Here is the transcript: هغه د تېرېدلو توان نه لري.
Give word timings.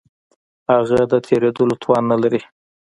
هغه 0.71 0.99
د 1.11 1.13
تېرېدلو 1.27 1.75
توان 1.83 2.03
نه 2.11 2.17
لري. 2.21 2.41